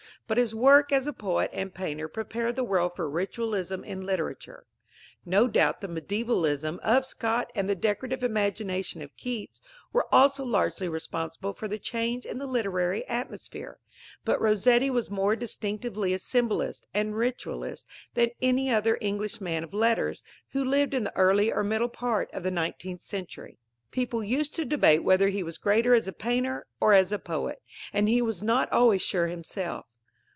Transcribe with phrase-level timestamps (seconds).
[0.27, 4.65] But his work as poet and painter prepared the world for ritualism in literature.
[5.25, 9.61] No doubt the medievalism of Scott and the decorative imagination of Keats
[9.91, 13.79] were also largely responsible for the change in the literary atmosphere;
[14.23, 19.73] but Rossetti was more distinctively a symbolist and ritualist than any other English man of
[19.73, 20.23] letters
[20.53, 23.57] who lived in the early or middle part of the nineteenth century.
[23.91, 27.61] People used to debate whether he was greater as a painter or as a poet,
[27.91, 29.87] and he was not always sure himself.